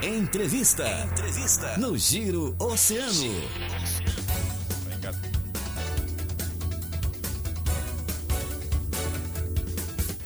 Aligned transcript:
Entrevista. 0.00 0.88
Entrevista. 1.10 1.76
No 1.76 1.98
Giro 1.98 2.54
Oceano. 2.60 3.10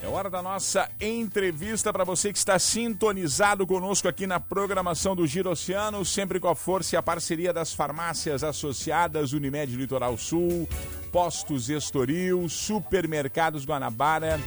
É 0.02 0.06
hora 0.06 0.28
da 0.28 0.42
nossa 0.42 0.90
entrevista 1.00 1.90
para 1.90 2.04
você 2.04 2.30
que 2.30 2.38
está 2.38 2.58
sintonizado 2.58 3.66
conosco 3.66 4.06
aqui 4.06 4.26
na 4.26 4.38
programação 4.38 5.16
do 5.16 5.26
Giro 5.26 5.50
Oceano, 5.50 6.04
sempre 6.04 6.38
com 6.38 6.48
a 6.48 6.54
força 6.54 6.94
e 6.94 6.98
a 6.98 7.02
parceria 7.02 7.50
das 7.50 7.72
farmácias 7.72 8.44
associadas 8.44 9.32
Unimed 9.32 9.74
Litoral 9.74 10.18
Sul, 10.18 10.68
Postos 11.10 11.70
Estoril, 11.70 12.46
Supermercados 12.46 13.64
Guanabara 13.64 14.38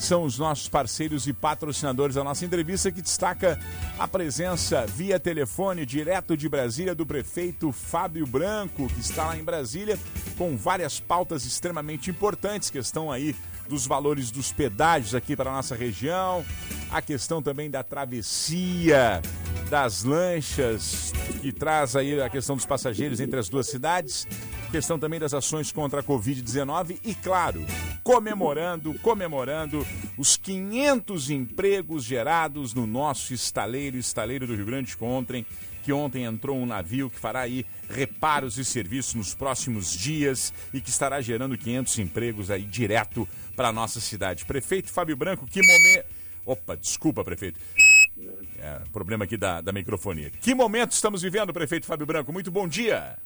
são 0.00 0.24
os 0.24 0.38
nossos 0.38 0.68
parceiros 0.68 1.26
e 1.26 1.32
patrocinadores. 1.32 2.16
Da 2.16 2.24
nossa 2.24 2.44
entrevista, 2.44 2.90
que 2.90 3.02
destaca 3.02 3.58
a 3.98 4.08
presença 4.08 4.86
via 4.86 5.20
telefone, 5.20 5.84
direto 5.84 6.36
de 6.36 6.48
Brasília, 6.48 6.94
do 6.94 7.06
prefeito 7.06 7.70
Fábio 7.70 8.26
Branco, 8.26 8.88
que 8.88 9.00
está 9.00 9.26
lá 9.26 9.36
em 9.36 9.44
Brasília, 9.44 9.98
com 10.36 10.56
várias 10.56 10.98
pautas 10.98 11.44
extremamente 11.44 12.10
importantes, 12.10 12.70
questão 12.70 13.10
aí 13.10 13.36
dos 13.68 13.86
valores 13.86 14.30
dos 14.32 14.50
pedágios 14.50 15.14
aqui 15.14 15.36
para 15.36 15.48
a 15.48 15.54
nossa 15.54 15.76
região, 15.76 16.44
a 16.90 17.00
questão 17.00 17.40
também 17.40 17.70
da 17.70 17.84
travessia, 17.84 19.22
das 19.70 20.02
lanchas, 20.02 21.12
que 21.40 21.52
traz 21.52 21.94
aí 21.94 22.20
a 22.20 22.28
questão 22.28 22.56
dos 22.56 22.66
passageiros 22.66 23.20
entre 23.20 23.38
as 23.38 23.48
duas 23.48 23.68
cidades, 23.68 24.26
questão 24.70 24.98
também 24.98 25.18
das 25.18 25.34
ações 25.34 25.72
contra 25.72 26.00
a 26.00 26.02
Covid-19 26.02 26.98
e, 27.04 27.12
claro, 27.14 27.64
comemorando, 28.04 28.94
comemorando 29.00 29.84
os 30.16 30.36
500 30.36 31.28
empregos 31.30 32.04
gerados 32.04 32.72
no 32.72 32.86
nosso 32.86 33.34
estaleiro, 33.34 33.96
estaleiro 33.96 34.46
do 34.46 34.54
Rio 34.54 34.64
Grande 34.64 34.96
que 34.96 35.04
ontem, 35.04 35.44
que 35.82 35.92
ontem 35.92 36.24
entrou 36.24 36.56
um 36.56 36.64
navio 36.64 37.10
que 37.10 37.18
fará 37.18 37.40
aí 37.40 37.66
reparos 37.88 38.58
e 38.58 38.64
serviços 38.64 39.14
nos 39.14 39.34
próximos 39.34 39.90
dias 39.92 40.54
e 40.72 40.80
que 40.80 40.88
estará 40.88 41.20
gerando 41.20 41.58
500 41.58 41.98
empregos 41.98 42.50
aí 42.50 42.62
direto 42.62 43.28
para 43.56 43.68
a 43.68 43.72
nossa 43.72 44.00
cidade. 44.00 44.44
Prefeito 44.44 44.90
Fábio 44.90 45.16
Branco, 45.16 45.46
que 45.46 45.60
momento... 45.60 46.06
Opa, 46.46 46.76
desculpa, 46.76 47.24
prefeito. 47.24 47.58
É, 48.58 48.80
problema 48.92 49.24
aqui 49.24 49.36
da, 49.36 49.60
da 49.60 49.72
microfonia. 49.72 50.30
Que 50.30 50.54
momento 50.54 50.92
estamos 50.92 51.22
vivendo, 51.22 51.52
prefeito 51.52 51.86
Fábio 51.86 52.06
Branco? 52.06 52.32
Muito 52.32 52.50
bom 52.50 52.68
dia. 52.68 53.18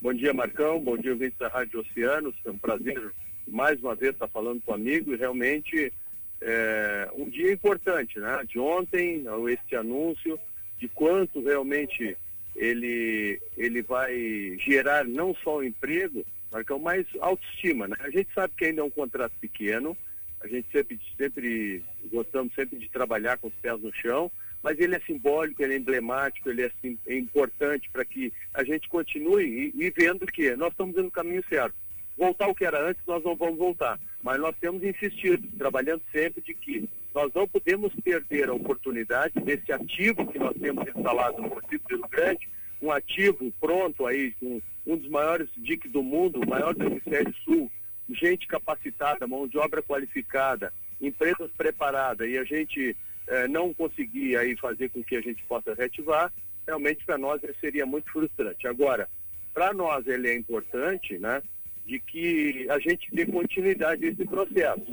Bom 0.00 0.14
dia, 0.14 0.32
Marcão. 0.32 0.78
Bom 0.78 0.96
dia, 0.96 1.10
ouvintes 1.10 1.36
da 1.38 1.48
Rádio 1.48 1.80
Oceanos. 1.80 2.32
É 2.44 2.50
um 2.50 2.56
prazer 2.56 3.12
mais 3.48 3.80
uma 3.80 3.96
vez 3.96 4.12
estar 4.12 4.28
falando 4.28 4.62
com 4.62 4.72
amigo 4.72 5.12
e 5.12 5.16
realmente 5.16 5.92
é 6.40 7.08
um 7.16 7.28
dia 7.28 7.52
importante, 7.52 8.20
né? 8.20 8.40
De 8.46 8.60
ontem, 8.60 9.24
este 9.50 9.74
anúncio 9.74 10.38
de 10.78 10.86
quanto 10.86 11.42
realmente 11.42 12.16
ele, 12.54 13.40
ele 13.56 13.82
vai 13.82 14.56
gerar 14.60 15.04
não 15.04 15.34
só 15.42 15.56
o 15.56 15.64
emprego, 15.64 16.24
Marcão, 16.52 16.78
mas 16.78 17.04
autoestima, 17.20 17.88
né? 17.88 17.96
A 17.98 18.10
gente 18.10 18.28
sabe 18.32 18.54
que 18.56 18.66
ainda 18.66 18.82
é 18.82 18.84
um 18.84 18.90
contrato 18.90 19.32
pequeno, 19.40 19.96
a 20.40 20.46
gente 20.46 20.68
sempre, 20.70 21.00
sempre 21.16 21.82
gostamos 22.12 22.54
sempre 22.54 22.78
de 22.78 22.88
trabalhar 22.88 23.36
com 23.38 23.48
os 23.48 23.54
pés 23.54 23.80
no 23.80 23.92
chão, 23.92 24.30
mas 24.62 24.78
ele 24.78 24.96
é 24.96 25.00
simbólico, 25.00 25.62
ele 25.62 25.74
é 25.74 25.76
emblemático, 25.76 26.48
ele 26.48 26.62
é, 26.62 26.70
é 27.06 27.16
importante 27.16 27.88
para 27.90 28.04
que 28.04 28.32
a 28.52 28.64
gente 28.64 28.88
continue 28.88 29.44
e, 29.44 29.84
e, 29.84 29.90
vendo 29.90 30.26
que 30.26 30.54
nós 30.56 30.70
estamos 30.70 30.94
indo 30.94 31.04
no 31.04 31.10
caminho 31.10 31.44
certo. 31.48 31.74
Voltar 32.16 32.46
ao 32.46 32.54
que 32.54 32.64
era 32.64 32.88
antes, 32.88 33.02
nós 33.06 33.22
não 33.22 33.36
vamos 33.36 33.58
voltar, 33.58 33.98
mas 34.22 34.40
nós 34.40 34.54
temos 34.60 34.82
insistido, 34.82 35.46
trabalhando 35.56 36.02
sempre 36.12 36.42
de 36.42 36.52
que 36.52 36.88
nós 37.14 37.32
não 37.32 37.46
podemos 37.46 37.92
perder 38.02 38.48
a 38.48 38.54
oportunidade 38.54 39.40
desse 39.40 39.72
ativo 39.72 40.26
que 40.26 40.38
nós 40.38 40.54
temos 40.60 40.86
instalado 40.88 41.40
no 41.40 41.48
município 41.48 41.86
de 41.88 41.94
Rio 41.94 42.08
Grande, 42.08 42.48
um 42.82 42.92
ativo 42.92 43.52
pronto 43.60 44.06
aí, 44.06 44.34
um, 44.42 44.60
um 44.86 44.96
dos 44.96 45.08
maiores 45.08 45.48
DIC 45.56 45.88
do 45.88 46.02
mundo, 46.02 46.40
o 46.40 46.48
maior 46.48 46.74
do 46.74 46.84
hemisfério 46.84 47.34
sul, 47.44 47.70
gente 48.10 48.46
capacitada, 48.46 49.26
mão 49.26 49.46
de 49.46 49.58
obra 49.58 49.82
qualificada, 49.82 50.72
empresas 51.00 51.50
preparadas, 51.56 52.28
e 52.28 52.38
a 52.38 52.44
gente 52.44 52.96
eh, 53.28 53.48
não 53.48 53.72
conseguir 53.74 54.36
aí 54.36 54.56
fazer 54.56 54.88
com 54.90 55.04
que 55.04 55.16
a 55.16 55.20
gente 55.20 55.42
possa 55.44 55.74
reativar, 55.74 56.32
realmente 56.66 57.04
para 57.04 57.16
nós 57.16 57.40
seria 57.60 57.86
muito 57.86 58.10
frustrante. 58.10 58.66
Agora, 58.66 59.08
para 59.54 59.72
nós 59.72 60.06
ele 60.06 60.28
é 60.28 60.34
importante, 60.34 61.18
né, 61.18 61.42
de 61.86 61.98
que 61.98 62.66
a 62.70 62.78
gente 62.78 63.08
dê 63.12 63.24
continuidade 63.26 64.04
a 64.04 64.08
esse 64.10 64.24
processo. 64.24 64.92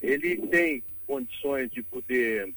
Ele 0.00 0.36
tem 0.48 0.82
condições 1.06 1.70
de 1.70 1.82
poder 1.82 2.52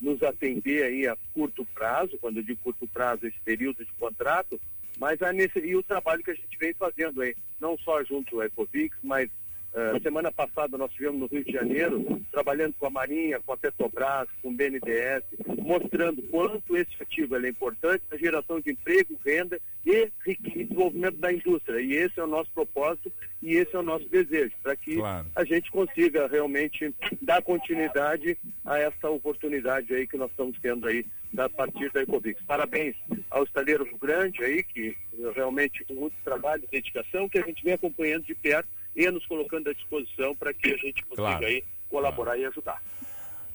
nos 0.00 0.22
atender 0.22 0.84
aí 0.84 1.06
a 1.06 1.16
curto 1.32 1.64
prazo, 1.74 2.18
quando 2.18 2.38
eu 2.38 2.42
digo 2.42 2.60
curto 2.62 2.86
prazo, 2.86 3.26
esse 3.26 3.38
período 3.44 3.84
de 3.84 3.92
contrato, 3.92 4.60
mas 4.98 5.20
a 5.22 5.32
nesse, 5.32 5.58
e 5.58 5.74
o 5.76 5.82
trabalho 5.82 6.22
que 6.22 6.30
a 6.30 6.34
gente 6.34 6.56
vem 6.58 6.72
fazendo 6.74 7.22
aí, 7.22 7.34
não 7.60 7.76
só 7.78 8.02
junto 8.04 8.36
ao 8.36 8.46
Ecovix, 8.46 8.96
mas 9.02 9.28
Uh, 9.74 10.00
semana 10.00 10.30
passada 10.30 10.78
nós 10.78 10.88
estivemos 10.92 11.18
no 11.18 11.26
Rio 11.26 11.44
de 11.44 11.50
Janeiro, 11.50 12.22
trabalhando 12.30 12.74
com 12.78 12.86
a 12.86 12.90
Marinha, 12.90 13.40
com 13.40 13.52
a 13.52 13.56
Petrobras, 13.56 14.28
com 14.40 14.50
o 14.50 14.52
BNDES, 14.52 15.24
mostrando 15.58 16.22
quanto 16.30 16.76
esse 16.76 16.90
ativo 17.00 17.34
é 17.34 17.48
importante 17.48 18.04
na 18.08 18.16
geração 18.16 18.60
de 18.60 18.70
emprego, 18.70 19.18
renda 19.26 19.60
e, 19.84 20.08
desenvolvimento 20.40 21.16
da 21.16 21.32
indústria. 21.32 21.80
E 21.80 21.92
esse 21.94 22.20
é 22.20 22.22
o 22.22 22.28
nosso 22.28 22.52
propósito 22.52 23.10
e 23.42 23.56
esse 23.56 23.74
é 23.74 23.78
o 23.80 23.82
nosso 23.82 24.08
desejo, 24.08 24.52
para 24.62 24.76
que 24.76 24.94
claro. 24.94 25.26
a 25.34 25.44
gente 25.44 25.68
consiga 25.72 26.28
realmente 26.28 26.94
dar 27.20 27.42
continuidade 27.42 28.38
a 28.64 28.78
essa 28.78 29.10
oportunidade 29.10 29.92
aí 29.92 30.06
que 30.06 30.16
nós 30.16 30.30
estamos 30.30 30.56
tendo 30.62 30.86
aí 30.86 31.04
a 31.36 31.48
partir 31.48 31.90
da 31.90 32.02
Ecovix. 32.02 32.40
Parabéns 32.46 32.94
ao 33.28 33.42
Estaleiro 33.42 33.82
Rio 33.82 33.98
Grande 33.98 34.44
aí, 34.44 34.62
que 34.62 34.96
realmente 35.34 35.84
com 35.84 35.94
muito 35.94 36.14
trabalho 36.22 36.62
e 36.62 36.70
dedicação, 36.70 37.28
que 37.28 37.40
a 37.40 37.44
gente 37.44 37.64
vem 37.64 37.74
acompanhando 37.74 38.24
de 38.24 38.36
perto 38.36 38.68
e 38.94 39.10
nos 39.10 39.24
colocando 39.26 39.68
à 39.68 39.72
disposição 39.72 40.34
para 40.36 40.52
que 40.52 40.72
a 40.72 40.76
gente 40.76 41.02
consiga 41.04 41.28
claro. 41.28 41.46
aí 41.46 41.64
colaborar 41.88 42.32
claro. 42.32 42.40
e 42.42 42.46
ajudar. 42.46 42.82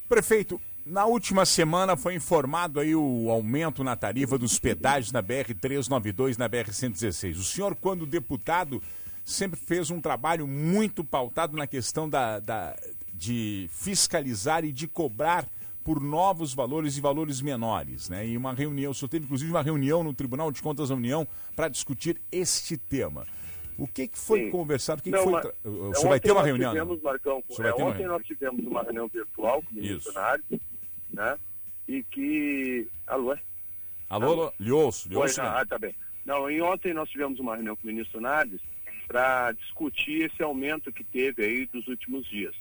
Prefeito, 0.08 0.60
na 0.86 1.06
última 1.06 1.46
semana 1.46 1.96
foi 1.96 2.16
informado 2.16 2.80
aí 2.80 2.96
o 2.96 3.30
aumento 3.30 3.84
na 3.84 3.96
tarifa 3.96 4.38
dos 4.38 4.58
pedágios 4.58 5.12
na 5.12 5.22
BR 5.22 5.54
392 5.60 6.38
na 6.38 6.48
BR 6.48 6.72
116. 6.72 7.38
O 7.38 7.44
senhor, 7.44 7.76
quando 7.76 8.06
deputado, 8.06 8.82
sempre 9.24 9.60
fez 9.60 9.92
um 9.92 10.02
trabalho 10.02 10.48
muito 10.48 11.04
pautado 11.04 11.56
na 11.56 11.68
questão 11.68 12.10
da, 12.10 12.40
da 12.40 12.76
de 13.14 13.70
fiscalizar 13.72 14.64
e 14.64 14.72
de 14.72 14.88
cobrar 14.88 15.46
por 15.84 16.02
novos 16.02 16.54
valores 16.54 16.98
e 16.98 17.02
valores 17.02 17.42
menores, 17.42 18.10
né? 18.10 18.28
E 18.28 18.38
uma 18.38 18.54
reunião, 18.54 18.92
o 18.92 18.94
senhor 18.96 19.10
teve 19.10 19.26
inclusive 19.26 19.52
uma 19.52 19.62
reunião 19.62 20.04
no 20.04 20.14
Tribunal 20.14 20.52
de 20.52 20.62
Contas 20.62 20.90
da 20.90 20.96
União 20.96 21.28
para 21.56 21.68
discutir 21.68 22.20
este 22.32 22.78
tema. 22.78 23.28
O 23.80 23.88
que, 23.88 24.08
que 24.08 24.18
foi 24.18 24.46
Sim. 24.46 24.52
conversado? 24.52 25.00
O 25.00 25.04
que, 25.04 25.10
não, 25.10 25.24
que 25.24 25.30
foi. 25.30 25.42
Tra... 25.42 25.54
O 25.64 25.96
senhor 25.96 26.10
vai 26.10 26.20
ter 26.20 26.32
uma 26.32 26.44
reunião? 26.44 26.72
Tivemos, 26.72 27.02
Marcão, 27.02 27.44
é, 27.50 27.72
ontem 27.74 27.84
reunião. 27.84 28.12
nós 28.12 28.26
tivemos 28.26 28.66
uma 28.66 28.84
reunião 28.84 29.08
virtual 29.08 29.62
com 29.64 29.72
o 29.72 29.76
ministro 29.76 30.14
Nardes, 30.14 30.60
né? 31.14 31.38
E 31.88 32.04
que. 32.04 32.88
Alô? 33.08 33.34
É? 33.34 33.40
Alô, 34.10 34.32
alô? 34.32 34.54
lhe 34.60 34.72
ouço, 34.72 35.08
lhe 35.08 35.16
ouço. 35.16 35.42
Ah, 35.42 35.66
tá 35.66 35.80
bem. 35.80 35.96
Não, 36.26 36.50
e 36.52 36.62
ontem 36.62 36.94
nós 36.94 37.10
tivemos 37.10 37.40
uma 37.40 37.56
reunião 37.56 37.76
com 37.76 37.84
o 37.84 37.88
ministro 37.88 38.20
Nardes 38.20 38.60
para 39.08 39.52
discutir 39.54 40.30
esse 40.30 40.44
aumento 40.44 40.92
que 40.92 41.04
teve 41.04 41.44
aí 41.44 41.66
dos 41.66 41.88
últimos 41.88 42.28
dias. 42.28 42.54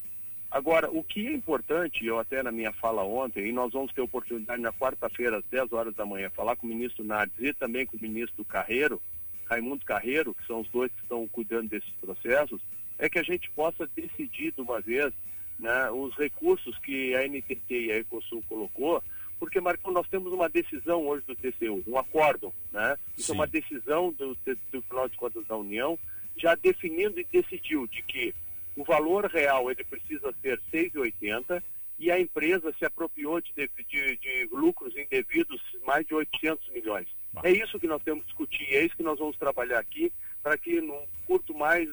Agora, 0.50 0.90
o 0.90 1.04
que 1.04 1.26
é 1.26 1.32
importante, 1.32 2.06
eu 2.06 2.18
até 2.18 2.42
na 2.42 2.50
minha 2.50 2.72
fala 2.72 3.02
ontem, 3.02 3.46
e 3.46 3.52
nós 3.52 3.72
vamos 3.72 3.92
ter 3.92 4.00
oportunidade 4.00 4.62
na 4.62 4.72
quarta-feira, 4.72 5.38
às 5.38 5.44
10 5.44 5.72
horas 5.72 5.94
da 5.94 6.06
manhã, 6.06 6.30
falar 6.30 6.56
com 6.56 6.66
o 6.66 6.70
ministro 6.70 7.04
Nardes 7.04 7.36
e 7.38 7.52
também 7.52 7.84
com 7.84 7.98
o 7.98 8.00
ministro 8.00 8.42
Carreiro, 8.46 9.00
Raimundo 9.48 9.84
Carreiro, 9.84 10.34
que 10.34 10.46
são 10.46 10.60
os 10.60 10.68
dois 10.68 10.90
que 10.92 11.02
estão 11.02 11.26
cuidando 11.28 11.68
desses 11.68 11.90
processos, 12.00 12.60
é 12.98 13.08
que 13.08 13.18
a 13.18 13.22
gente 13.22 13.50
possa 13.50 13.88
decidir 13.96 14.52
de 14.52 14.60
uma 14.60 14.80
vez 14.80 15.12
né, 15.58 15.90
os 15.90 16.14
recursos 16.16 16.76
que 16.78 17.14
a 17.14 17.26
NTT 17.26 17.86
e 17.86 17.92
a 17.92 17.96
Ecosul 17.96 18.42
colocou, 18.48 19.02
porque, 19.38 19.60
Marcão, 19.60 19.92
nós 19.92 20.08
temos 20.08 20.32
uma 20.32 20.48
decisão 20.48 21.06
hoje 21.06 21.24
do 21.26 21.36
TCU, 21.36 21.82
um 21.86 21.96
acórdão, 21.96 22.52
né? 22.72 22.96
Isso 23.16 23.30
é 23.30 23.34
uma 23.34 23.46
decisão 23.46 24.12
do, 24.12 24.34
do 24.34 24.56
Tribunal 24.70 25.08
de 25.08 25.16
Contas 25.16 25.46
da 25.46 25.56
União, 25.56 25.96
já 26.36 26.56
definindo 26.56 27.20
e 27.20 27.26
decidiu 27.30 27.86
de 27.86 28.02
que 28.02 28.34
o 28.76 28.84
valor 28.84 29.26
real 29.26 29.70
ele 29.70 29.84
precisa 29.84 30.34
ser 30.42 30.60
6,80 30.72 31.62
e 31.98 32.10
a 32.10 32.20
empresa 32.20 32.72
se 32.78 32.84
apropriou 32.84 33.40
de, 33.40 33.52
de, 33.54 34.16
de 34.16 34.48
lucros 34.52 34.96
indevidos 34.96 35.60
mais 35.84 36.06
de 36.06 36.14
800 36.14 36.68
milhões. 36.70 37.08
É 37.42 37.50
isso 37.50 37.78
que 37.78 37.86
nós 37.86 38.02
temos 38.02 38.22
que 38.22 38.28
discutir, 38.28 38.74
é 38.74 38.84
isso 38.84 38.96
que 38.96 39.02
nós 39.02 39.18
vamos 39.18 39.36
trabalhar 39.36 39.78
aqui, 39.78 40.12
para 40.42 40.56
que 40.56 40.80
num 40.80 41.04
curto 41.26 41.52
mais, 41.54 41.88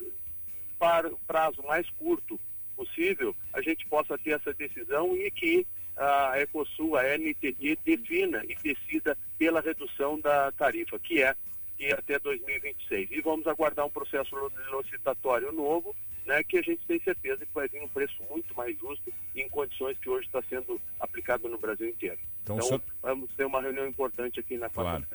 para, 0.78 1.10
prazo 1.28 1.62
mais 1.64 1.90
curto 1.92 2.40
possível, 2.76 3.36
a 3.54 3.62
gente 3.62 3.86
possa 3.88 4.18
ter 4.18 4.32
essa 4.32 4.54
decisão 4.54 5.16
e 5.16 5.32
que 5.32 5.66
a 5.98 6.40
Ecosul, 6.40 6.98
a 6.98 7.04
NTT, 7.18 7.80
defina 7.84 8.44
e 8.46 8.56
decida 8.56 9.18
pela 9.38 9.62
redução 9.62 10.20
da 10.20 10.52
tarifa, 10.52 11.00
que 11.00 11.22
é, 11.22 11.34
que 11.78 11.86
é 11.86 11.94
até 11.94 12.20
2026. 12.20 13.12
E 13.12 13.22
vamos 13.22 13.48
aguardar 13.48 13.86
um 13.86 13.90
processo 13.90 14.36
licitatório 14.82 15.52
novo 15.52 15.96
né, 16.26 16.44
que 16.44 16.58
a 16.58 16.62
gente 16.62 16.86
tem 16.86 17.00
certeza 17.00 17.46
que 17.46 17.54
vai 17.54 17.68
vir 17.68 17.82
um 17.82 17.88
preço 17.88 18.16
muito 18.30 18.54
mais 18.56 18.78
justo 18.78 19.12
em 19.36 19.48
condições 19.50 19.98
que 20.00 20.10
hoje 20.10 20.26
está 20.28 20.42
sendo 20.50 20.80
aplicado 21.00 21.48
no 21.48 21.58
Brasil 21.58 21.88
inteiro. 21.88 22.18
Então, 22.44 22.56
então 22.56 22.68
senhor... 22.68 22.82
vamos 23.02 23.30
ter 23.36 23.46
uma 23.46 23.62
reunião 23.62 23.88
importante 23.88 24.40
aqui 24.40 24.58
na 24.58 24.70
claro. 24.70 25.06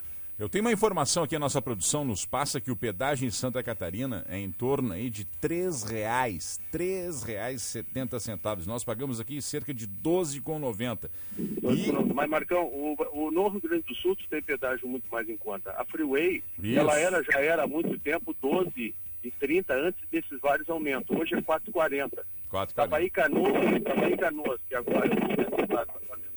Eu 0.40 0.48
tenho 0.48 0.64
uma 0.64 0.72
informação 0.72 1.22
aqui, 1.22 1.36
a 1.36 1.38
nossa 1.38 1.60
produção 1.60 2.02
nos 2.02 2.24
passa 2.24 2.62
que 2.62 2.70
o 2.70 2.76
pedágio 2.76 3.28
em 3.28 3.30
Santa 3.30 3.62
Catarina 3.62 4.24
é 4.26 4.38
em 4.38 4.50
torno 4.50 4.94
aí 4.94 5.10
de 5.10 5.28
R$ 5.42 5.68
reais, 5.86 6.58
R$ 6.72 7.10
reais 7.26 7.60
setenta 7.60 8.18
centavos. 8.18 8.66
Nós 8.66 8.82
pagamos 8.82 9.20
aqui 9.20 9.42
cerca 9.42 9.74
de 9.74 9.84
R$ 9.84 9.92
12,90. 10.02 11.10
E... 11.36 12.14
Mas, 12.14 12.30
Marcão, 12.30 12.64
o, 12.64 12.96
o 13.12 13.30
Novo 13.30 13.58
Rio 13.58 13.68
Grande 13.68 13.84
do 13.86 13.94
Sul 13.96 14.16
tem 14.30 14.40
pedágio 14.40 14.88
muito 14.88 15.06
mais 15.12 15.28
em 15.28 15.36
conta. 15.36 15.72
A 15.72 15.84
Freeway, 15.84 16.42
Isso. 16.58 16.78
ela 16.78 16.98
era, 16.98 17.22
já 17.22 17.38
era 17.38 17.64
há 17.64 17.66
muito 17.66 17.98
tempo 17.98 18.34
12 18.40 18.94
e 19.22 19.30
30 19.30 19.74
antes 19.74 20.08
desses 20.10 20.40
vários 20.40 20.68
aumentos. 20.68 21.16
Hoje 21.16 21.34
é 21.34 21.40
4,40. 21.40 22.10
4,40. 22.50 22.74
Tabaí 22.74 23.10
Canoas, 23.10 23.82
Tabaí 23.82 24.16
Canoas, 24.16 24.60
que 24.68 24.74
agora 24.74 25.06
está 25.06 25.86
fazendo 25.86 26.30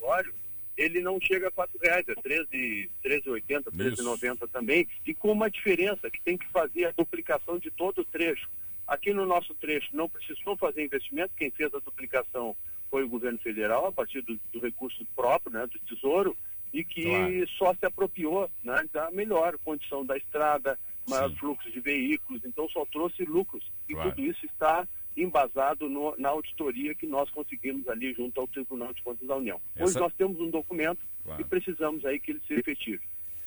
o 0.00 0.34
ele 0.76 1.00
não 1.00 1.20
chega 1.20 1.48
a 1.48 1.50
quatro 1.50 1.78
reais, 1.80 2.04
é 2.08 2.14
13, 2.14 2.90
13,80, 3.04 3.64
13,90 3.70 4.48
também, 4.50 4.88
e 5.06 5.14
com 5.14 5.30
uma 5.30 5.50
diferença 5.50 6.10
que 6.10 6.20
tem 6.20 6.36
que 6.36 6.46
fazer 6.48 6.86
a 6.86 6.90
duplicação 6.90 7.58
de 7.58 7.70
todo 7.70 8.00
o 8.00 8.04
trecho. 8.04 8.48
Aqui 8.86 9.12
no 9.14 9.24
nosso 9.24 9.54
trecho 9.54 9.88
não 9.92 10.08
precisou 10.08 10.56
fazer 10.56 10.84
investimento, 10.84 11.32
quem 11.36 11.50
fez 11.50 11.72
a 11.74 11.78
duplicação 11.78 12.56
foi 12.90 13.04
o 13.04 13.08
governo 13.08 13.38
federal, 13.38 13.86
a 13.86 13.92
partir 13.92 14.20
do, 14.22 14.38
do 14.52 14.60
recurso 14.60 15.06
próprio, 15.16 15.52
né, 15.52 15.66
do 15.66 15.78
tesouro, 15.80 16.36
e 16.74 16.82
que 16.82 17.04
claro. 17.04 17.48
só 17.56 17.74
se 17.74 17.86
apropriou 17.86 18.50
né, 18.64 18.84
da 18.92 19.08
melhor 19.12 19.56
condição 19.64 20.04
da 20.04 20.16
estrada, 20.16 20.76
maior 21.08 21.30
Sim. 21.30 21.36
fluxo 21.36 21.70
de 21.70 21.78
veículos, 21.78 22.44
então 22.44 22.68
só 22.68 22.84
trouxe 22.86 23.24
lucros. 23.24 23.64
E 23.88 23.94
claro. 23.94 24.10
tudo 24.10 24.26
isso 24.26 24.44
está 24.44 24.86
embasado 25.16 25.88
no, 25.88 26.16
na 26.18 26.30
auditoria 26.30 26.92
que 26.92 27.06
nós 27.06 27.30
conseguimos 27.30 27.88
ali 27.88 28.12
junto 28.12 28.40
ao 28.40 28.48
Tribunal 28.48 28.92
de 28.92 29.00
Contas 29.02 29.26
da 29.28 29.36
União. 29.36 29.60
Essa... 29.76 29.84
Hoje 29.84 30.00
nós 30.00 30.12
temos 30.14 30.40
um 30.40 30.50
documento 30.50 30.98
claro. 31.22 31.40
e 31.40 31.44
precisamos 31.44 32.04
aí 32.04 32.18
que 32.18 32.32
ele 32.32 32.42
seja 32.48 32.58
efetivo. 32.58 33.02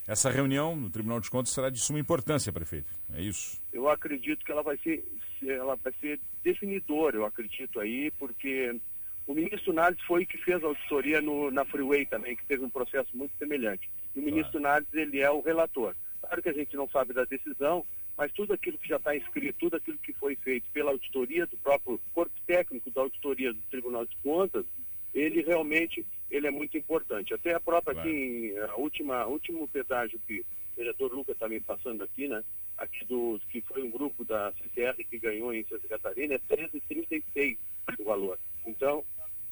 Essa 0.07 0.30
reunião 0.30 0.73
no 0.73 0.89
Tribunal 0.89 1.19
de 1.19 1.30
Contas 1.30 1.51
será 1.51 1.69
de 1.69 1.80
suma 1.80 2.00
importância, 2.00 2.53
prefeito. 2.53 2.89
É 3.13 3.21
isso? 3.21 3.62
Eu 3.73 3.89
acredito 3.89 4.45
que 4.45 4.51
ela 4.53 4.63
vai 4.63 4.77
ser, 4.77 5.03
ela 5.45 5.75
vai 5.75 5.91
ser 6.00 6.18
definidora, 6.41 7.18
eu 7.18 7.25
acredito 7.25 7.77
aí, 7.81 8.09
porque 8.12 8.80
o 9.27 9.33
ministro 9.33 9.74
Nardes 9.74 10.01
foi 10.06 10.25
que 10.25 10.38
fez 10.38 10.63
a 10.63 10.68
auditoria 10.68 11.21
no, 11.21 11.51
na 11.51 11.65
Freeway 11.65 12.06
também, 12.06 12.35
que 12.35 12.45
teve 12.45 12.63
um 12.63 12.69
processo 12.69 13.09
muito 13.13 13.38
semelhante. 13.38 13.89
E 14.15 14.19
o 14.19 14.21
claro. 14.21 14.35
ministro 14.35 14.59
Nardes, 14.59 14.94
ele 14.94 15.19
é 15.19 15.29
o 15.29 15.41
relator. 15.41 15.94
Claro 16.21 16.41
que 16.41 16.50
a 16.50 16.53
gente 16.53 16.75
não 16.77 16.88
sabe 16.89 17.13
da 17.13 17.25
decisão, 17.25 17.85
mas 18.18 18.31
tudo 18.31 18.53
aquilo 18.53 18.77
que 18.77 18.88
já 18.88 18.95
está 18.95 19.15
inscrito, 19.15 19.59
tudo 19.59 19.75
aquilo 19.75 19.97
que 19.97 20.13
foi 20.13 20.35
feito 20.38 20.65
pela 20.74 20.91
auditoria 20.91 21.45
do 21.45 21.57
próprio 21.57 22.00
corpo 22.13 22.33
técnico 22.47 22.89
da 22.89 23.01
auditoria 23.01 23.53
do 23.53 23.59
Tribunal 23.69 24.06
de 24.06 24.15
Contas, 24.24 24.65
ele 25.13 25.41
realmente 25.41 26.06
ele 26.31 26.47
é 26.47 26.51
muito 26.51 26.77
importante. 26.77 27.33
Até 27.33 27.53
a 27.53 27.59
própria 27.59 27.94
claro. 27.94 28.09
aqui, 28.09 28.53
a 28.57 28.75
última 28.75 29.25
último 29.27 29.68
pedágio 29.68 30.19
que 30.25 30.39
o 30.39 30.45
vereador 30.77 31.13
Lucas 31.13 31.35
está 31.35 31.50
me 31.50 31.59
passando 31.59 32.03
aqui, 32.03 32.27
né? 32.27 32.44
Aqui 32.77 33.03
do 33.06 33.39
que 33.50 33.62
foi 33.62 33.83
um 33.83 33.89
grupo 33.89 34.23
da 34.23 34.53
CCR 34.53 34.95
que 35.09 35.18
ganhou 35.18 35.53
em 35.53 35.65
Santa 35.65 35.88
Catarina 35.88 36.35
é 36.35 36.39
13,36 36.39 37.57
o 38.00 38.03
valor. 38.03 38.38
Então, 38.65 39.03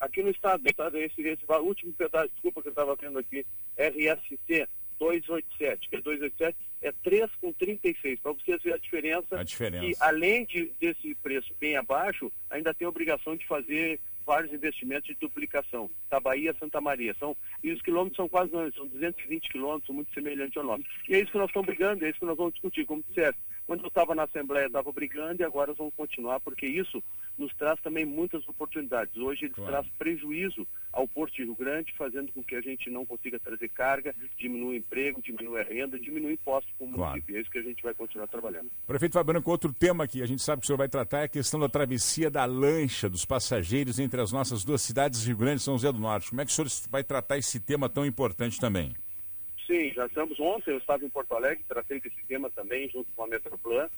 aqui 0.06 0.22
no 0.22 0.30
estado, 0.30 0.62
no 0.62 0.70
estado 0.70 0.98
esse, 0.98 1.20
esse 1.20 1.44
último 1.60 1.92
pedágio, 1.92 2.30
desculpa 2.30 2.62
que 2.62 2.68
eu 2.68 2.70
estava 2.70 2.96
vendo 2.96 3.18
aqui, 3.18 3.44
RSC 3.76 4.66
287, 4.98 5.88
que 5.88 5.96
é 5.96 6.00
287 6.00 6.56
é 6.82 6.92
3,36, 7.04 8.20
para 8.20 8.32
vocês 8.32 8.62
verem 8.62 8.74
a 8.74 8.80
diferença. 8.80 9.40
A 9.40 9.42
diferença. 9.42 9.86
E 9.86 9.94
além 10.00 10.44
de, 10.44 10.72
desse 10.80 11.14
preço 11.16 11.52
bem 11.58 11.76
abaixo, 11.76 12.30
ainda 12.50 12.74
tem 12.74 12.86
a 12.86 12.90
obrigação 12.90 13.34
de 13.34 13.46
fazer 13.46 13.98
vários 14.24 14.52
investimentos 14.52 15.06
de 15.06 15.14
duplicação, 15.14 15.88
da 16.10 16.18
Bahia 16.18 16.50
a 16.50 16.54
Santa 16.54 16.80
Maria. 16.80 17.14
São, 17.18 17.36
e 17.62 17.72
os 17.72 17.80
quilômetros 17.80 18.16
são 18.16 18.28
quase, 18.28 18.50
são 18.50 18.88
220 18.88 19.48
quilômetros, 19.50 19.94
muito 19.94 20.12
semelhante 20.12 20.58
ao 20.58 20.64
nosso. 20.64 20.84
E 21.08 21.14
é 21.14 21.20
isso 21.20 21.30
que 21.30 21.38
nós 21.38 21.48
estamos 21.48 21.66
brigando, 21.66 22.04
é 22.04 22.10
isso 22.10 22.18
que 22.18 22.26
nós 22.26 22.36
vamos 22.36 22.52
discutir, 22.54 22.84
como 22.84 23.04
disseste. 23.08 23.40
Quando 23.66 23.82
eu 23.82 23.88
estava 23.88 24.14
na 24.14 24.22
Assembleia, 24.22 24.66
estava 24.66 24.92
brigando 24.92 25.42
e 25.42 25.44
agora 25.44 25.74
vamos 25.74 25.92
continuar, 25.94 26.38
porque 26.38 26.66
isso 26.66 27.02
nos 27.36 27.52
traz 27.54 27.80
também 27.80 28.04
muitas 28.04 28.46
oportunidades. 28.48 29.16
Hoje 29.16 29.46
ele 29.46 29.54
claro. 29.54 29.70
traz 29.70 29.86
prejuízo 29.98 30.66
ao 30.92 31.08
Porto 31.08 31.34
de 31.34 31.42
Rio 31.42 31.56
Grande, 31.56 31.92
fazendo 31.98 32.30
com 32.32 32.42
que 32.44 32.54
a 32.54 32.60
gente 32.60 32.88
não 32.88 33.04
consiga 33.04 33.40
trazer 33.40 33.68
carga, 33.68 34.14
diminua 34.38 34.70
o 34.70 34.74
emprego, 34.74 35.20
diminua 35.20 35.60
a 35.60 35.64
renda, 35.64 35.98
diminua 35.98 36.32
impostos 36.32 36.72
para 36.78 36.86
o 36.86 36.90
claro. 36.90 37.10
município. 37.10 37.36
É 37.36 37.40
isso 37.40 37.50
que 37.50 37.58
a 37.58 37.62
gente 37.62 37.82
vai 37.82 37.92
continuar 37.92 38.28
trabalhando. 38.28 38.70
Prefeito 38.86 39.14
Fabiano, 39.14 39.42
com 39.42 39.50
outro 39.50 39.72
tema 39.72 40.06
que 40.06 40.22
a 40.22 40.26
gente 40.26 40.42
sabe 40.42 40.60
que 40.60 40.64
o 40.64 40.68
senhor 40.68 40.78
vai 40.78 40.88
tratar 40.88 41.20
é 41.20 41.24
a 41.24 41.28
questão 41.28 41.58
da 41.58 41.68
travessia 41.68 42.30
da 42.30 42.44
lancha 42.44 43.10
dos 43.10 43.24
passageiros 43.24 43.98
entre 43.98 44.20
as 44.20 44.30
nossas 44.30 44.64
duas 44.64 44.80
cidades, 44.80 45.26
Rio 45.26 45.36
Grande 45.36 45.60
e 45.60 45.64
São 45.64 45.74
José 45.74 45.90
do 45.90 45.98
Norte. 45.98 46.30
Como 46.30 46.40
é 46.40 46.44
que 46.44 46.52
o 46.52 46.54
senhor 46.54 46.68
vai 46.88 47.02
tratar 47.02 47.36
esse 47.36 47.58
tema 47.58 47.88
tão 47.88 48.06
importante 48.06 48.60
também? 48.60 48.94
Sim, 49.66 49.92
já 49.92 50.06
estamos 50.06 50.38
ontem, 50.38 50.70
eu 50.70 50.78
estava 50.78 51.04
em 51.04 51.08
Porto 51.08 51.34
Alegre, 51.34 51.64
tratei 51.68 52.00
desse 52.00 52.22
tema 52.28 52.48
também, 52.50 52.88
junto 52.88 53.10
com 53.16 53.24
a 53.24 53.26
Metroplan. 53.26 53.90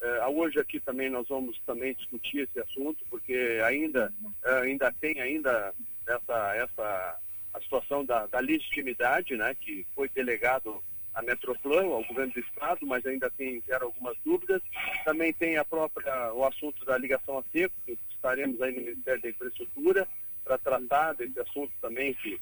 Uh, 0.00 0.40
hoje 0.40 0.58
aqui 0.58 0.80
também 0.80 1.10
nós 1.10 1.28
vamos 1.28 1.60
também 1.66 1.92
discutir 1.92 2.48
esse 2.48 2.58
assunto, 2.58 3.04
porque 3.10 3.60
ainda, 3.62 4.10
uh, 4.22 4.62
ainda 4.62 4.90
tem 4.98 5.20
ainda 5.20 5.74
essa, 6.06 6.56
essa 6.56 7.18
a 7.52 7.60
situação 7.60 8.02
da, 8.02 8.26
da, 8.28 8.38
legitimidade, 8.38 9.36
né, 9.36 9.54
que 9.60 9.86
foi 9.94 10.08
delegado 10.08 10.82
à 11.14 11.20
Metroplan, 11.20 11.84
ao 11.84 12.04
governo 12.04 12.32
do 12.32 12.40
Estado, 12.40 12.86
mas 12.86 13.04
ainda 13.04 13.30
tem 13.30 13.62
gera 13.66 13.84
algumas 13.84 14.16
dúvidas. 14.24 14.62
Também 15.04 15.34
tem 15.34 15.58
a 15.58 15.64
própria, 15.66 16.32
o 16.32 16.46
assunto 16.46 16.82
da 16.86 16.96
ligação 16.96 17.38
a 17.38 17.42
seco, 17.52 17.74
que 17.84 17.98
estaremos 18.10 18.60
aí 18.62 18.72
no 18.72 18.80
Ministério 18.80 19.20
da 19.20 19.28
Infraestrutura 19.28 20.08
para 20.44 20.56
tratar 20.56 21.12
desse 21.14 21.38
assunto 21.38 21.72
também, 21.82 22.14
que 22.14 22.40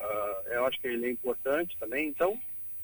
Uh, 0.00 0.48
eu 0.48 0.66
acho 0.66 0.80
que 0.80 0.88
ele 0.88 1.06
é 1.06 1.10
importante 1.10 1.76
também. 1.78 2.08
Então, 2.08 2.38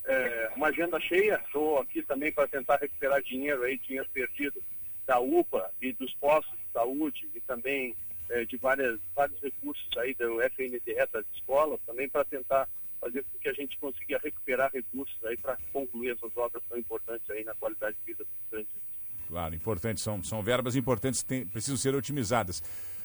é, 0.06 0.50
uma 0.56 0.68
agenda 0.68 1.00
cheia. 1.00 1.40
Estou 1.44 1.78
aqui 1.78 2.02
também 2.02 2.32
para 2.32 2.46
tentar 2.48 2.76
recuperar 2.76 3.22
dinheiro 3.22 3.62
aí, 3.62 3.78
dinheiro 3.78 4.08
perdido 4.12 4.62
da 5.06 5.20
UPA 5.20 5.70
e 5.80 5.92
dos 5.92 6.12
postos 6.14 6.56
de 6.58 6.72
saúde 6.72 7.28
e 7.34 7.40
também 7.40 7.94
é, 8.30 8.44
de 8.44 8.56
várias, 8.56 8.98
vários 9.14 9.40
recursos 9.40 9.88
aí 9.98 10.14
do 10.14 10.40
FNDE, 10.42 10.80
das 11.12 11.24
escolas, 11.34 11.80
também 11.86 12.08
para 12.08 12.24
tentar 12.24 12.68
fazer 13.00 13.22
com 13.24 13.38
que 13.38 13.48
a 13.48 13.52
gente 13.52 13.76
consiga 13.78 14.18
recuperar 14.22 14.70
recursos 14.72 15.16
aí 15.24 15.36
para 15.36 15.56
concluir 15.72 16.12
essas 16.12 16.36
obras 16.36 16.62
tão 16.68 16.78
importantes 16.78 17.28
aí 17.30 17.44
na 17.44 17.54
qualidade 17.54 17.96
de 17.98 18.04
vida 18.12 18.24
dos 18.24 18.32
estudantes. 18.42 18.86
Claro, 19.28 19.54
importantes, 19.54 20.02
são, 20.02 20.22
são 20.22 20.42
verbas 20.42 20.76
importantes 20.76 21.22
que 21.22 21.44
precisam 21.46 21.76
ser 21.76 21.94
otimizadas. 21.94 22.62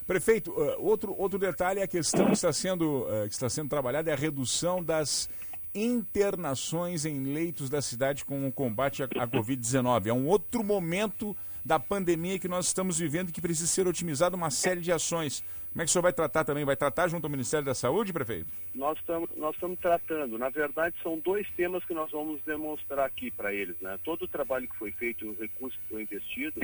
Prefeito, 0.07 0.51
uh, 0.51 0.75
outro, 0.79 1.15
outro 1.17 1.39
detalhe 1.39 1.79
é 1.79 1.83
a 1.83 1.87
questão 1.87 2.25
que 2.25 2.33
está, 2.33 2.51
sendo, 2.51 3.03
uh, 3.03 3.27
que 3.27 3.33
está 3.33 3.49
sendo 3.49 3.69
trabalhada 3.69 4.09
é 4.09 4.13
a 4.13 4.17
redução 4.17 4.83
das 4.83 5.29
internações 5.73 7.05
em 7.05 7.23
leitos 7.23 7.69
da 7.69 7.81
cidade 7.81 8.25
com 8.25 8.47
o 8.47 8.51
combate 8.51 9.03
à, 9.03 9.05
à 9.05 9.27
Covid-19. 9.27 10.07
É 10.07 10.13
um 10.13 10.27
outro 10.27 10.63
momento 10.63 11.35
da 11.63 11.79
pandemia 11.79 12.39
que 12.39 12.47
nós 12.47 12.67
estamos 12.67 12.97
vivendo 12.97 13.29
e 13.29 13.31
que 13.31 13.41
precisa 13.41 13.67
ser 13.67 13.87
otimizado 13.87 14.35
uma 14.35 14.49
série 14.49 14.81
de 14.81 14.91
ações. 14.91 15.43
Como 15.71 15.81
é 15.81 15.85
que 15.85 15.89
o 15.89 15.91
senhor 15.91 16.01
vai 16.01 16.11
tratar 16.11 16.43
também? 16.43 16.65
Vai 16.65 16.75
tratar 16.75 17.07
junto 17.07 17.23
ao 17.23 17.31
Ministério 17.31 17.65
da 17.65 17.73
Saúde, 17.73 18.11
prefeito? 18.11 18.47
Nós 18.75 18.97
estamos 18.99 19.29
nós 19.37 19.53
estamos 19.55 19.79
tratando. 19.79 20.37
Na 20.37 20.49
verdade, 20.49 20.95
são 21.01 21.17
dois 21.19 21.47
temas 21.55 21.83
que 21.85 21.93
nós 21.93 22.11
vamos 22.11 22.41
demonstrar 22.43 23.05
aqui 23.05 23.31
para 23.31 23.53
eles. 23.53 23.79
Né? 23.79 23.97
Todo 24.03 24.23
o 24.23 24.27
trabalho 24.27 24.67
que 24.67 24.75
foi 24.75 24.91
feito, 24.91 25.25
o 25.25 25.35
recurso 25.39 25.77
que 25.79 25.93
foi 25.93 26.01
investido, 26.01 26.59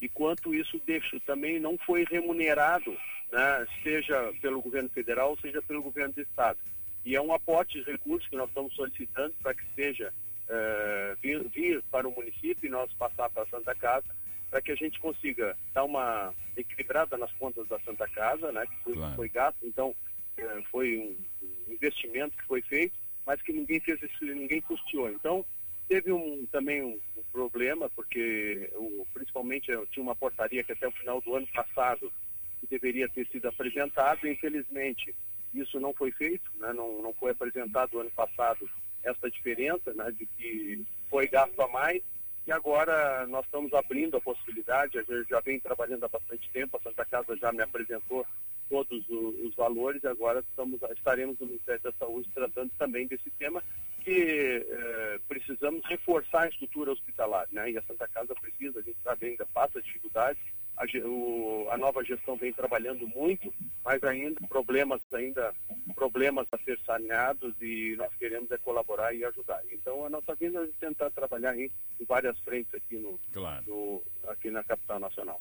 e 0.00 0.08
quanto 0.08 0.54
isso 0.54 0.80
deixa, 0.86 1.20
também 1.20 1.60
não 1.60 1.76
foi 1.78 2.04
remunerado, 2.04 2.96
né, 3.30 3.66
seja 3.82 4.32
pelo 4.40 4.62
governo 4.62 4.88
federal, 4.88 5.36
seja 5.40 5.60
pelo 5.62 5.82
governo 5.82 6.14
do 6.14 6.22
estado. 6.22 6.58
E 7.04 7.14
é 7.14 7.20
um 7.20 7.32
aporte 7.32 7.78
de 7.78 7.90
recursos 7.90 8.28
que 8.28 8.36
nós 8.36 8.48
estamos 8.48 8.74
solicitando 8.74 9.34
para 9.42 9.54
que 9.54 9.64
seja 9.74 10.12
uh, 10.48 11.16
vir, 11.22 11.42
vir, 11.48 11.82
para 11.90 12.08
o 12.08 12.14
município 12.14 12.66
e 12.66 12.70
nós 12.70 12.92
passar 12.94 13.28
para 13.30 13.42
a 13.42 13.46
Santa 13.46 13.74
Casa, 13.74 14.06
para 14.50 14.60
que 14.60 14.72
a 14.72 14.74
gente 14.74 14.98
consiga 14.98 15.56
dar 15.72 15.84
uma 15.84 16.34
equilibrada 16.56 17.16
nas 17.16 17.32
contas 17.32 17.68
da 17.68 17.78
Santa 17.80 18.08
Casa, 18.08 18.50
né, 18.52 18.66
que 18.66 18.76
foi, 18.82 18.94
claro. 18.94 19.16
foi 19.16 19.28
gasto, 19.28 19.58
então 19.64 19.90
uh, 19.90 20.62
foi 20.70 20.96
um 20.98 21.72
investimento 21.72 22.36
que 22.36 22.44
foi 22.44 22.62
feito, 22.62 22.94
mas 23.26 23.40
que 23.42 23.52
ninguém 23.52 23.80
fez 23.80 24.02
isso, 24.02 24.24
ninguém 24.24 24.60
custeou. 24.62 25.10
Então, 25.10 25.44
teve 25.90 26.12
um, 26.12 26.46
também 26.52 26.80
um, 26.80 27.00
um 27.16 27.22
problema, 27.32 27.90
porque 27.90 28.70
o, 28.76 29.04
principalmente 29.12 29.72
eu 29.72 29.84
tinha 29.88 30.04
uma 30.04 30.14
portaria 30.14 30.62
que 30.62 30.70
até 30.70 30.86
o 30.86 30.92
final 30.92 31.20
do 31.20 31.34
ano 31.34 31.48
passado 31.48 32.12
deveria 32.70 33.08
ter 33.08 33.26
sido 33.26 33.48
apresentada, 33.48 34.28
infelizmente 34.28 35.12
isso 35.52 35.80
não 35.80 35.92
foi 35.92 36.12
feito, 36.12 36.48
né? 36.60 36.72
não, 36.72 37.02
não 37.02 37.12
foi 37.14 37.32
apresentado 37.32 37.98
ano 37.98 38.10
passado 38.12 38.70
essa 39.02 39.28
diferença 39.28 39.92
né? 39.92 40.12
de 40.12 40.26
que 40.26 40.86
foi 41.08 41.26
gasto 41.26 41.60
a 41.60 41.66
mais 41.66 42.00
e 42.46 42.52
agora 42.52 43.26
nós 43.26 43.44
estamos 43.44 43.74
abrindo 43.74 44.16
a 44.16 44.20
possibilidade, 44.20 44.96
a 44.96 45.02
gente 45.02 45.28
já 45.28 45.40
vem 45.40 45.58
trabalhando 45.58 46.04
há 46.04 46.08
bastante 46.08 46.48
tempo, 46.50 46.76
a 46.76 46.80
Santa 46.80 47.04
Casa 47.04 47.36
já 47.36 47.50
me 47.50 47.62
apresentou 47.62 48.24
todos 48.70 49.04
os, 49.10 49.54
valores, 49.56 50.02
agora 50.04 50.40
estamos, 50.48 50.80
estaremos 50.96 51.38
no 51.40 51.46
Ministério 51.46 51.82
da 51.82 51.92
Saúde 51.98 52.30
tratando 52.32 52.70
também 52.78 53.06
desse 53.06 53.28
tema 53.32 53.62
que 54.02 54.64
eh, 54.66 55.20
precisamos 55.28 55.84
reforçar 55.86 56.44
a 56.44 56.48
estrutura 56.48 56.92
hospitalar, 56.92 57.46
né? 57.52 57.72
E 57.72 57.76
a 57.76 57.82
Santa 57.82 58.08
Casa 58.08 58.32
precisa, 58.40 58.78
a 58.78 58.82
gente 58.82 58.96
sabe 59.02 59.26
ainda 59.26 59.44
passa 59.52 59.82
dificuldades. 59.82 60.40
A, 60.76 60.84
o, 61.06 61.68
a, 61.70 61.76
nova 61.76 62.02
gestão 62.02 62.36
vem 62.36 62.52
trabalhando 62.54 63.06
muito, 63.08 63.52
mas 63.84 64.02
ainda 64.02 64.40
problemas 64.48 65.02
ainda 65.12 65.52
problemas 65.94 66.46
a 66.52 66.58
ser 66.58 66.78
saneados 66.86 67.54
e 67.60 67.94
nós 67.98 68.10
queremos 68.18 68.50
é 68.50 68.56
colaborar 68.56 69.12
e 69.12 69.22
ajudar. 69.24 69.60
Então 69.70 70.06
a 70.06 70.08
nossa 70.08 70.34
vinda 70.36 70.62
é 70.62 70.68
tentar 70.78 71.10
trabalhar 71.10 71.54
em, 71.58 71.70
em 72.00 72.04
várias 72.04 72.38
frentes 72.38 72.72
aqui 72.72 72.96
no, 72.96 73.20
claro. 73.32 73.62
no, 73.66 74.02
aqui 74.28 74.50
na 74.50 74.64
capital 74.64 74.98
nacional. 74.98 75.40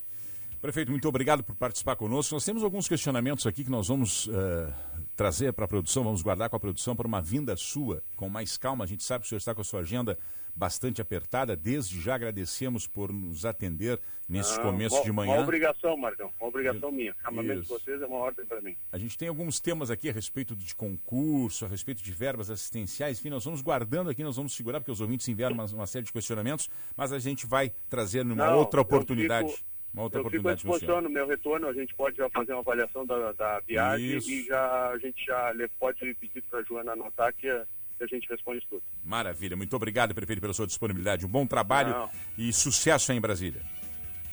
Prefeito, 0.62 0.92
muito 0.92 1.08
obrigado 1.08 1.42
por 1.42 1.56
participar 1.56 1.96
conosco. 1.96 2.36
Nós 2.36 2.44
temos 2.44 2.66
alguns 2.66 2.86
questionamentos 2.86 3.48
aqui 3.48 3.64
que 3.64 3.72
nós 3.72 3.88
vamos 3.88 4.28
uh, 4.28 4.74
trazer 5.16 5.54
para 5.54 5.64
a 5.64 5.68
produção, 5.70 6.04
vamos 6.04 6.22
guardar 6.22 6.50
com 6.50 6.56
a 6.58 6.60
produção 6.60 6.98
para 6.98 7.08
uma 7.08 7.22
vinda 7.22 7.56
sua, 7.56 8.04
com 8.18 8.28
mais 8.28 8.58
calma. 8.58 8.84
A 8.84 8.88
gente 8.88 9.02
sabe 9.02 9.22
que 9.22 9.28
o 9.28 9.30
senhor 9.30 9.38
está 9.38 9.56
com 9.56 9.62
a 9.62 9.64
sua 9.64 9.80
agenda 9.80 10.18
bastante 10.54 11.02
apertada. 11.02 11.56
Desde 11.56 12.02
já 12.02 12.16
agradecemos 12.16 12.86
por 12.86 13.14
nos 13.14 13.46
atender 13.46 13.98
nesse 14.28 14.60
ah, 14.60 14.62
começo 14.62 15.02
de 15.02 15.12
manhã. 15.14 15.36
Uma 15.36 15.44
obrigação, 15.44 15.96
Marcão, 15.96 16.30
uma 16.38 16.50
obrigação 16.50 16.92
minha. 16.92 17.16
Chamamento 17.22 17.62
de 17.62 17.68
vocês 17.70 18.02
é 18.02 18.06
uma 18.06 18.18
ordem 18.18 18.46
para 18.46 18.60
mim. 18.60 18.76
A 18.92 18.98
gente 18.98 19.18
tem 19.18 19.30
alguns 19.30 19.62
temas 19.62 19.90
aqui 19.90 20.10
a 20.10 20.12
respeito 20.12 20.58
de 20.58 20.76
concurso, 20.76 21.64
a 21.64 21.70
respeito 21.70 22.04
de 22.04 22.12
verbas 22.12 22.52
assistenciais, 22.52 23.18
enfim, 23.18 23.30
nós 23.30 23.46
vamos 23.46 23.62
guardando 23.62 24.10
aqui, 24.10 24.24
nós 24.24 24.36
vamos 24.36 24.54
segurar, 24.54 24.82
porque 24.82 24.92
os 24.92 25.00
ouvintes 25.00 25.26
enviaram 25.30 25.56
uma, 25.56 25.66
uma 25.68 25.88
série 25.88 26.06
de 26.06 26.12
questionamentos, 26.12 26.70
mas 26.98 27.14
a 27.14 27.20
gente 27.20 27.48
vai 27.48 27.72
trazer 27.90 28.26
numa 28.26 28.48
Não, 28.48 28.58
outra 28.58 28.82
oportunidade. 28.82 29.64
Uma 29.94 30.04
outra 30.04 30.22
eu 30.22 30.30
fico 30.30 30.48
à 30.48 30.54
disposição 30.54 31.02
no 31.02 31.10
meu 31.10 31.28
retorno, 31.28 31.68
a 31.68 31.74
gente 31.74 31.94
pode 31.96 32.18
já 32.18 32.30
fazer 32.30 32.54
uma 32.54 32.60
avaliação 32.60 33.06
da, 33.06 33.32
da 33.32 33.60
viagem 33.62 34.18
Isso. 34.18 34.30
e 34.30 34.46
já, 34.46 34.90
a 34.90 34.98
gente 34.98 35.26
já 35.26 35.54
pode 35.80 36.14
pedir 36.16 36.44
para 36.44 36.60
a 36.60 36.64
Joana 36.64 36.92
anotar 36.94 37.34
que 37.34 37.50
a, 37.50 37.66
que 37.98 38.04
a 38.04 38.08
gente 38.08 38.30
responde 38.30 38.66
tudo. 38.70 38.84
Maravilha, 39.04 39.58
muito 39.58 39.76
obrigado, 39.76 40.14
prefeito, 40.14 40.42
pela 40.42 40.54
sua 40.54 40.68
disponibilidade. 40.68 41.26
Um 41.26 41.30
bom 41.30 41.46
trabalho 41.46 41.90
Não. 41.90 42.10
e 42.38 42.54
sucesso 42.54 43.12
aí 43.12 43.18
em 43.18 43.22
Brasília. 43.22 43.62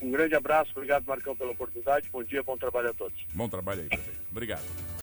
Um 0.01 0.11
grande 0.11 0.35
abraço, 0.35 0.73
obrigado, 0.77 1.05
Marcão, 1.07 1.35
pela 1.35 1.53
oportunidade. 1.53 2.09
Bom 2.11 2.23
dia, 2.23 2.43
bom 2.43 2.57
trabalho 2.57 2.91
a 2.91 2.95
todos. 2.95 3.27
Bom 3.35 3.49
trabalho 3.49 3.81
aí, 3.81 3.89
prefeito. 3.89 4.21
Obrigado. 4.31 4.87